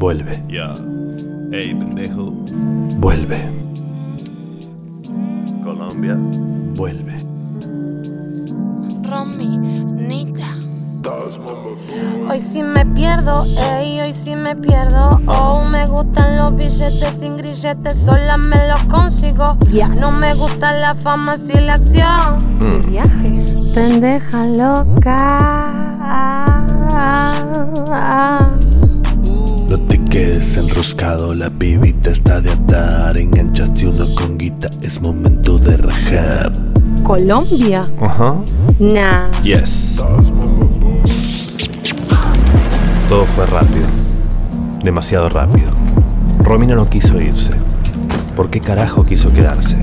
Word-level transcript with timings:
Vuelve. 0.00 0.42
Ya. 0.48 0.72
Ey, 1.52 1.74
pendejo. 1.74 2.32
Vuelve. 2.96 3.38
Colombia. 5.62 6.16
Vuelve. 6.74 7.16
Romy, 9.06 9.58
Nita. 9.58 10.46
Hoy 12.30 12.40
sí 12.40 12.62
me 12.62 12.86
pierdo, 12.86 13.44
ey, 13.74 14.00
hoy 14.00 14.14
sí 14.14 14.36
me 14.36 14.56
pierdo. 14.56 15.20
Oh, 15.26 15.62
me 15.64 15.84
gustan 15.84 16.38
los 16.38 16.56
billetes 16.56 17.20
sin 17.20 17.36
grilletes, 17.36 17.98
sola 17.98 18.38
me 18.38 18.68
los 18.68 18.82
consigo. 18.84 19.58
No 20.00 20.12
me 20.12 20.32
gusta 20.32 20.72
la 20.78 20.94
fama 20.94 21.36
sin 21.36 21.66
la 21.66 21.74
acción. 21.74 22.38
Viaje. 22.88 23.44
Pendeja 23.74 24.46
loca. 24.46 25.60
No 30.50 30.56
te 30.56 30.62
quedes 30.62 30.70
enroscado, 30.72 31.34
la 31.34 31.48
pibita 31.48 32.10
está 32.10 32.40
de 32.40 32.50
atar. 32.50 33.16
Enganchaste 33.16 33.86
uno 33.86 34.06
con 34.16 34.36
guita, 34.36 34.68
es 34.82 35.00
momento 35.00 35.58
de 35.58 35.76
rajar. 35.76 36.50
Colombia. 37.04 37.82
Ajá. 38.00 38.34
Nah. 38.80 39.30
Yes. 39.44 40.02
Todo 43.08 43.26
fue 43.26 43.46
rápido. 43.46 43.86
Demasiado 44.82 45.28
rápido. 45.28 45.70
Romina 46.42 46.74
no 46.74 46.90
quiso 46.90 47.20
irse. 47.20 47.52
¿Por 48.34 48.50
qué 48.50 48.60
carajo 48.60 49.04
quiso 49.04 49.32
quedarse? 49.32 49.76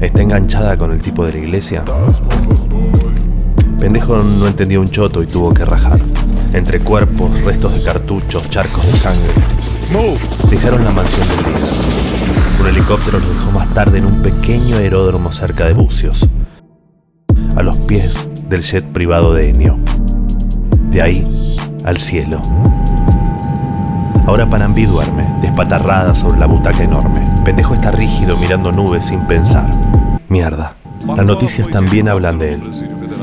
¿Está 0.00 0.22
enganchada 0.22 0.76
con 0.76 0.90
el 0.90 1.00
tipo 1.00 1.24
de 1.26 1.32
la 1.32 1.38
iglesia? 1.38 1.84
Pendejo 3.78 4.16
no 4.16 4.48
entendió 4.48 4.80
un 4.80 4.88
choto 4.88 5.22
y 5.22 5.26
tuvo 5.26 5.54
que 5.54 5.64
rajar. 5.64 6.00
Entre 6.52 6.80
cuerpos, 6.80 7.30
restos 7.44 7.72
de 7.74 7.82
cartuchos, 7.84 8.48
charcos 8.48 8.84
de 8.84 8.94
sangre. 8.94 9.32
Dejaron 10.50 10.84
la 10.84 10.90
mansión 10.90 11.26
del 11.28 11.38
líder. 11.38 11.62
Un 12.60 12.66
helicóptero 12.66 13.18
los 13.20 13.28
dejó 13.28 13.52
más 13.52 13.72
tarde 13.72 13.96
en 13.96 14.04
un 14.04 14.20
pequeño 14.20 14.76
aeródromo 14.76 15.32
cerca 15.32 15.64
de 15.64 15.72
Bucios, 15.72 16.28
a 17.56 17.62
los 17.62 17.74
pies 17.86 18.28
del 18.50 18.60
jet 18.60 18.84
privado 18.84 19.32
de 19.32 19.48
Enio. 19.48 19.78
De 20.90 21.00
ahí 21.00 21.56
al 21.86 21.96
cielo. 21.96 22.42
Ahora 24.26 24.48
Panambí 24.48 24.84
duerme, 24.84 25.26
despatarrada 25.40 26.14
sobre 26.14 26.38
la 26.38 26.46
butaca 26.46 26.82
enorme. 26.82 27.24
Pendejo 27.46 27.72
está 27.72 27.90
rígido 27.90 28.36
mirando 28.36 28.70
nubes 28.70 29.06
sin 29.06 29.26
pensar. 29.26 29.70
Mierda. 30.28 30.74
Las 31.06 31.24
noticias 31.24 31.66
también 31.70 32.10
hablan 32.10 32.38
de 32.38 32.52
él. 32.52 32.62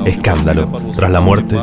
Escándalo. 0.05 0.67
Tras 0.93 1.11
la 1.11 1.19
muerte 1.19 1.57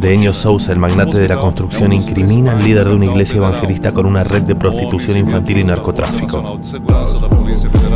de 0.00 0.14
Enio 0.14 0.32
Sousa, 0.32 0.72
el 0.72 0.78
magnate 0.78 1.18
de 1.18 1.28
la 1.28 1.38
construcción, 1.38 1.92
incrimina 1.92 2.52
al 2.52 2.62
líder 2.62 2.88
de 2.88 2.94
una 2.94 3.06
iglesia 3.06 3.38
evangelista 3.38 3.92
con 3.92 4.06
una 4.06 4.22
red 4.22 4.42
de 4.42 4.54
prostitución 4.54 5.16
infantil 5.16 5.58
y 5.58 5.64
narcotráfico. 5.64 6.60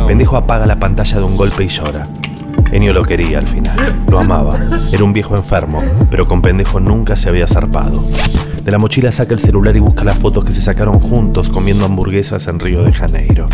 Pendejo 0.07 0.37
apaga 0.37 0.65
la 0.65 0.79
pantalla 0.79 1.17
de 1.17 1.23
un 1.23 1.37
golpe 1.37 1.63
y 1.63 1.67
llora. 1.67 2.03
Enio 2.71 2.93
lo 2.93 3.03
quería 3.03 3.39
al 3.39 3.45
final, 3.45 3.77
lo 4.09 4.19
amaba. 4.19 4.57
Era 4.91 5.03
un 5.03 5.13
viejo 5.13 5.35
enfermo, 5.35 5.79
pero 6.09 6.27
con 6.27 6.41
pendejo 6.41 6.79
nunca 6.79 7.15
se 7.15 7.29
había 7.29 7.45
zarpado. 7.45 7.99
De 8.63 8.71
la 8.71 8.77
mochila 8.77 9.11
saca 9.11 9.33
el 9.33 9.39
celular 9.39 9.75
y 9.75 9.79
busca 9.79 10.03
las 10.03 10.17
fotos 10.17 10.45
que 10.45 10.51
se 10.51 10.61
sacaron 10.61 10.99
juntos 10.99 11.49
comiendo 11.49 11.85
hamburguesas 11.85 12.47
en 12.47 12.59
Río 12.59 12.83
de 12.83 12.93
Janeiro. 12.93 13.47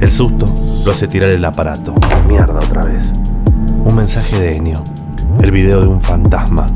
El 0.00 0.12
susto 0.12 0.46
lo 0.84 0.92
hace 0.92 1.08
tirar 1.08 1.30
el 1.30 1.44
aparato. 1.44 1.94
Mierda 2.28 2.54
otra 2.54 2.82
vez. 2.82 3.10
Un 3.88 3.96
mensaje 3.96 4.38
de 4.38 4.52
Enio. 4.52 4.84
El 5.40 5.50
video 5.50 5.80
de 5.80 5.86
un 5.86 6.02
fantasma. 6.02 6.66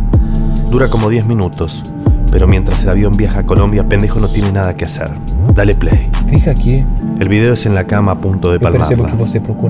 Dura 0.71 0.89
como 0.89 1.11
10 1.11 1.27
minutos, 1.27 1.83
pero 2.31 2.49
mientras 2.49 2.83
el 2.85 2.89
avión 2.89 3.13
viaja 3.13 3.41
a 3.41 3.47
Colombia, 3.47 3.87
pendejo 3.87 4.19
no 4.19 4.29
tiene 4.29 4.51
nada 4.51 4.73
que 4.73 4.87
hacer. 4.87 5.11
Dale 5.55 5.75
play. 5.75 6.09
Fica 6.31 6.53
aqui. 6.53 6.77
El 7.21 7.29
video 7.29 7.53
es 7.53 7.67
en 7.67 7.75
la 7.75 7.87
cama 7.87 8.13
a 8.13 8.15
punto 8.19 8.51
de 8.51 8.59
palmarla. 8.59 9.11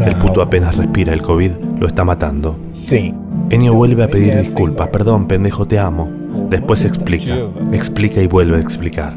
El 0.07 0.19
puto 0.19 0.41
apenas 0.41 0.77
respira, 0.77 1.13
el 1.13 1.23
COVID 1.23 1.51
lo 1.81 1.87
está 1.89 2.05
matando. 2.05 2.57
Sim. 2.73 3.17
Enio 3.51 3.75
vuelve 3.75 4.05
a 4.05 4.09
pedir 4.09 4.39
disculpas. 4.39 4.89
Perdón, 4.89 5.27
pendejo, 5.27 5.67
te 5.67 5.81
amo. 5.81 6.09
Después 6.49 6.85
explica. 6.85 7.37
Explica 7.73 8.23
y 8.23 8.29
vuelve 8.29 8.59
a 8.59 8.61
explicar. 8.61 9.17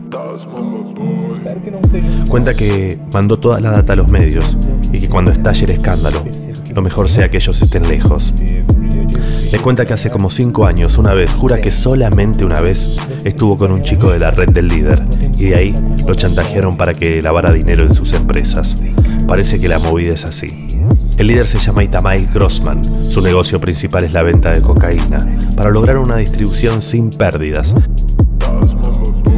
Cuenta 2.30 2.56
que 2.56 3.00
mandó 3.14 3.38
toda 3.38 3.60
la 3.60 3.70
data 3.70 3.94
a 3.94 3.96
los 3.96 4.12
medios 4.12 4.58
y 4.92 5.00
que 5.00 5.10
cuando 5.10 5.32
estalle 5.32 5.66
el 5.66 5.72
escándalo, 5.72 6.24
lo 6.76 6.82
mejor 6.82 7.08
sea 7.10 7.30
que 7.30 7.38
ellos 7.38 7.62
estén 7.62 7.88
lejos. 7.88 8.34
Le 9.52 9.60
cuenta 9.60 9.86
que 9.86 9.94
hace 9.94 10.10
como 10.10 10.30
5 10.30 10.66
años, 10.66 10.98
una 10.98 11.14
vez, 11.14 11.34
jura 11.34 11.60
que 11.60 11.72
solamente 11.72 12.44
una 12.44 12.60
vez, 12.60 12.98
estuvo 13.24 13.58
con 13.58 13.72
un 13.72 13.82
chico 13.82 14.12
de 14.12 14.20
la 14.20 14.32
red 14.32 14.50
del 14.50 14.68
líder 14.68 15.06
y 15.38 15.46
de 15.46 15.56
ahí 15.56 15.76
lo 16.06 16.14
chantajearon 16.16 16.76
para 16.76 16.94
que 16.94 17.22
lavara 17.22 17.54
dinero 17.54 17.84
en 17.84 17.96
sus 17.96 18.12
empresas. 18.14 18.76
Parece 19.26 19.60
que 19.60 19.70
la 19.70 19.80
movida 19.80 20.14
es 20.14 20.26
así. 20.26 20.68
El 21.18 21.28
líder 21.28 21.48
se 21.48 21.60
llama 21.60 21.84
Itamai 21.84 22.28
Grossman. 22.34 22.84
Su 22.84 23.22
negocio 23.22 23.62
principal 23.62 24.04
es 24.04 24.14
la 24.14 24.24
venta 24.24 24.52
de 24.52 24.62
cocaína. 24.62 25.38
Para 25.56 25.70
lograr 25.70 25.98
una 25.98 26.18
distribución 26.18 26.82
sin 26.82 27.10
pérdidas, 27.10 27.74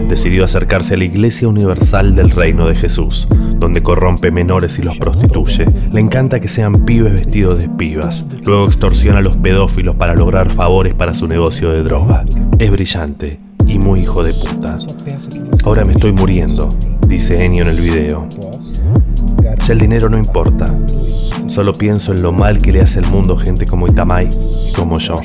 decidió 0.07 0.43
acercarse 0.43 0.93
a 0.93 0.97
la 0.97 1.03
Iglesia 1.03 1.47
Universal 1.47 2.15
del 2.15 2.31
Reino 2.31 2.67
de 2.67 2.75
Jesús, 2.75 3.27
donde 3.57 3.83
corrompe 3.83 4.31
menores 4.31 4.79
y 4.79 4.81
los 4.81 4.97
prostituye. 4.97 5.65
Le 5.91 5.99
encanta 5.99 6.39
que 6.39 6.47
sean 6.47 6.85
pibes 6.85 7.13
vestidos 7.13 7.57
de 7.59 7.69
pibas. 7.69 8.23
Luego 8.45 8.65
extorsiona 8.65 9.19
a 9.19 9.21
los 9.21 9.37
pedófilos 9.37 9.95
para 9.95 10.15
lograr 10.15 10.49
favores 10.49 10.93
para 10.93 11.13
su 11.13 11.27
negocio 11.27 11.71
de 11.71 11.83
droga. 11.83 12.25
Es 12.59 12.71
brillante 12.71 13.39
y 13.65 13.77
muy 13.79 13.99
hijo 14.01 14.23
de 14.23 14.33
puta. 14.33 14.77
Ahora 15.63 15.83
me 15.83 15.91
estoy 15.91 16.13
muriendo, 16.13 16.69
dice 17.07 17.43
Ennio 17.43 17.63
en 17.63 17.69
el 17.69 17.81
video. 17.81 18.27
Ya 19.65 19.73
el 19.73 19.79
dinero 19.79 20.09
no 20.09 20.17
importa. 20.17 20.77
Solo 21.47 21.73
pienso 21.73 22.13
en 22.13 22.21
lo 22.21 22.31
mal 22.31 22.59
que 22.59 22.71
le 22.71 22.81
hace 22.81 22.99
al 22.99 23.07
mundo 23.09 23.35
gente 23.35 23.65
como 23.65 23.87
Itamai 23.87 24.29
y 24.29 24.73
como 24.73 24.99
yo. 24.99 25.15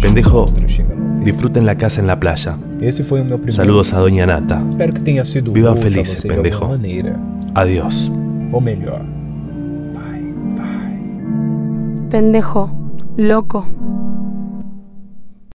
Pendejo, 0.00 0.46
disfruten 1.22 1.66
la 1.66 1.76
casa 1.76 2.00
en 2.00 2.06
la 2.06 2.20
playa. 2.20 2.56
Esse 2.80 3.02
foi 3.02 3.20
o 3.20 3.24
meu 3.24 3.38
primeiro. 3.38 3.52
Saludos 3.56 3.92
a 3.94 4.00
Doña 4.00 4.26
Nata. 4.26 4.62
Espero 4.68 4.92
que 4.92 5.02
tenha 5.02 5.24
sido 5.24 5.52
Vivan 5.52 5.72
útil 5.72 6.00
a 6.00 6.34
pendejo. 6.34 6.68
maneira. 6.68 7.16
Adiós. 7.54 8.10
Ou 8.52 8.60
melhor. 8.60 9.00
Pai, 9.94 10.34
pai. 10.56 10.98
Pendejo. 12.10 12.70
Loco. 13.18 13.66